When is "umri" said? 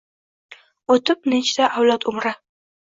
2.15-2.37